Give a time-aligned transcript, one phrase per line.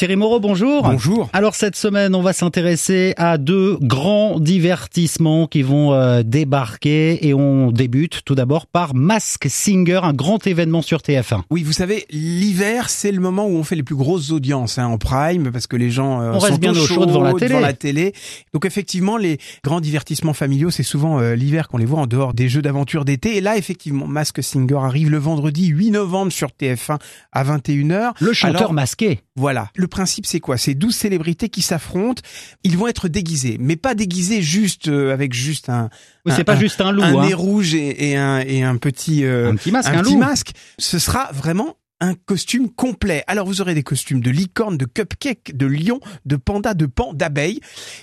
[0.00, 0.84] Thierry Moreau, bonjour.
[0.84, 1.28] Bonjour.
[1.34, 7.34] Alors cette semaine, on va s'intéresser à deux grands divertissements qui vont euh, débarquer et
[7.34, 11.42] on débute tout d'abord par Mask Singer, un grand événement sur TF1.
[11.50, 14.86] Oui, vous savez, l'hiver, c'est le moment où on fait les plus grosses audiences hein,
[14.86, 17.20] en prime parce que les gens euh, On reste sont bien au chaud devant
[17.60, 18.14] la télé.
[18.54, 22.32] Donc effectivement, les grands divertissements familiaux, c'est souvent euh, l'hiver qu'on les voit en dehors
[22.32, 23.36] des jeux d'aventure d'été.
[23.36, 26.98] Et là, effectivement, Mask Singer arrive le vendredi 8 novembre sur TF1
[27.32, 28.12] à 21h.
[28.18, 29.20] Le chanteur masqué.
[29.36, 29.68] Voilà.
[29.74, 30.56] Le principe, c'est quoi?
[30.56, 32.22] C'est 12 célébrités qui s'affrontent.
[32.64, 35.90] Ils vont être déguisés, mais pas déguisés juste euh, avec juste un.
[36.24, 37.02] Oui, c'est pas juste un loup.
[37.02, 37.26] Un hein.
[37.26, 39.24] nez rouge et, et, un, et un petit.
[39.24, 39.90] Euh, un petit masque.
[39.90, 40.18] Un, un petit loup.
[40.18, 40.52] masque.
[40.78, 43.24] Ce sera vraiment un costume complet.
[43.26, 47.12] Alors vous aurez des costumes de licorne, de cupcake, de lion, de panda, de pan,
[47.12, 47.60] d'abeille.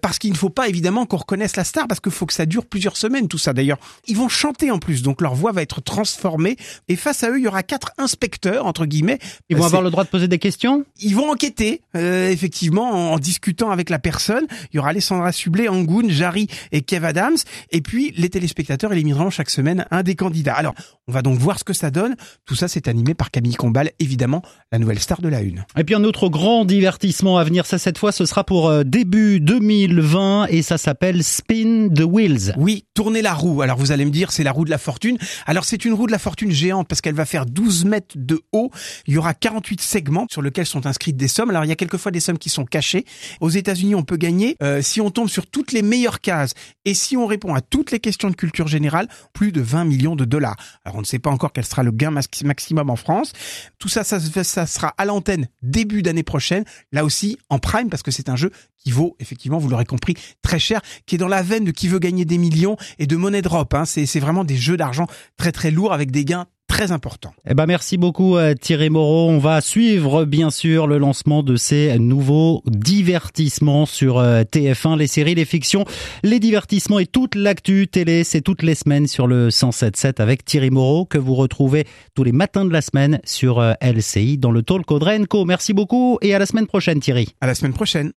[0.00, 2.46] Parce qu'il ne faut pas évidemment qu'on reconnaisse la star, parce qu'il faut que ça
[2.46, 3.52] dure plusieurs semaines tout ça.
[3.52, 6.56] D'ailleurs, ils vont chanter en plus, donc leur voix va être transformée.
[6.88, 9.18] Et face à eux, il y aura quatre inspecteurs, entre guillemets.
[9.48, 10.84] Ils vont avoir le droit de poser des questions?
[11.00, 14.46] Ils vont enquêter, euh, effectivement, en, en, discutant avec la personne.
[14.72, 17.36] Il y aura Alessandra Sublet, Angoun, Jarry et Kev Adams.
[17.70, 20.54] Et puis, les téléspectateurs élimineront chaque semaine un des candidats.
[20.54, 20.74] Alors,
[21.08, 22.16] on va donc voir ce que ça donne.
[22.46, 23.56] Tout ça, c'est animé par Camille
[23.98, 24.42] Évidemment
[24.72, 25.64] la nouvelle star de la Une.
[25.76, 28.84] Et puis un autre grand divertissement à venir, ça cette fois ce sera pour euh,
[28.84, 32.54] début 2020 et ça s'appelle Spin the Wheels.
[32.56, 33.62] Oui, tourner la roue.
[33.62, 35.18] Alors vous allez me dire c'est la roue de la fortune.
[35.46, 38.40] Alors c'est une roue de la fortune géante parce qu'elle va faire 12 mètres de
[38.52, 38.70] haut.
[39.06, 41.50] Il y aura 48 segments sur lesquels sont inscrites des sommes.
[41.50, 43.04] Alors il y a quelquefois des sommes qui sont cachées.
[43.40, 46.94] Aux États-Unis, on peut gagner euh, si on tombe sur toutes les meilleures cases et
[46.94, 50.24] si on répond à toutes les questions de culture générale, plus de 20 millions de
[50.24, 50.56] dollars.
[50.84, 53.32] Alors on ne sait pas encore quel sera le gain maximum en France.
[53.78, 56.64] Tout ça, ça, sera à l'antenne début d'année prochaine.
[56.92, 60.14] Là aussi, en prime, parce que c'est un jeu qui vaut, effectivement, vous l'aurez compris,
[60.42, 63.16] très cher, qui est dans la veine de qui veut gagner des millions et de
[63.16, 63.74] monnaie drop.
[63.74, 63.84] Hein.
[63.84, 67.34] C'est vraiment des jeux d'argent très très lourds avec des gains très important.
[67.48, 69.28] Eh ben merci beaucoup Thierry Moreau.
[69.28, 75.34] On va suivre bien sûr le lancement de ces nouveaux divertissements sur TF1, les séries,
[75.34, 75.84] les fictions,
[76.22, 80.70] les divertissements et toute l'actu télé, c'est toutes les semaines sur le 107.7 avec Thierry
[80.70, 84.90] Moreau que vous retrouvez tous les matins de la semaine sur LCI dans le Talk
[84.90, 85.44] Audrey Co.
[85.44, 87.28] Merci beaucoup et à la semaine prochaine Thierry.
[87.40, 88.08] À la semaine prochaine.